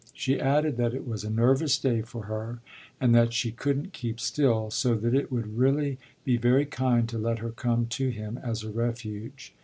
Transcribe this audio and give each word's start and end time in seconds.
She 0.15 0.39
added 0.39 0.77
that 0.77 0.95
it 0.95 1.07
was 1.07 1.23
a 1.23 1.29
nervous 1.29 1.77
day 1.77 2.01
for 2.01 2.23
her 2.23 2.57
and 2.99 3.13
that 3.13 3.33
she 3.33 3.51
couldn't 3.51 3.93
keep 3.93 4.19
still, 4.19 4.71
so 4.71 4.95
that 4.95 5.13
it 5.13 5.31
would 5.31 5.59
really 5.59 5.99
be 6.25 6.37
very 6.37 6.65
kind 6.65 7.07
to 7.09 7.19
let 7.19 7.37
her 7.37 7.51
come 7.51 7.85
to 8.01 8.09
him 8.09 8.39
as 8.41 8.63
a 8.63 8.71
refuge. 8.71 9.53